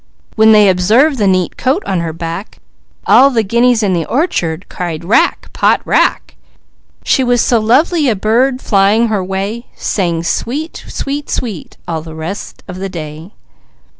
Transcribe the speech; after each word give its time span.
When 0.35 0.51
they 0.51 0.67
observed 0.67 1.19
the 1.19 1.27
neat 1.27 1.57
coat 1.57 1.83
on 1.85 1.99
her 1.99 2.11
back, 2.11 2.57
All 3.05 3.29
the 3.29 3.43
guineas 3.43 3.83
in 3.83 3.93
the 3.93 4.05
orchard 4.07 4.65
cried: 4.67 5.05
"Rack! 5.05 5.53
Pot 5.53 5.79
rack!" 5.85 6.35
She 7.03 7.23
was 7.23 7.39
so 7.39 7.59
lovely 7.59 8.09
a 8.09 8.15
bird 8.15 8.63
flying 8.63 9.09
her 9.09 9.23
way, 9.23 9.67
Sang 9.75 10.23
"Sweet, 10.23 10.83
sweet, 10.87 11.29
sweet!" 11.29 11.77
all 11.87 12.01
the 12.01 12.15
rest 12.15 12.63
of 12.67 12.77
the 12.79 12.89
day. 12.89 13.29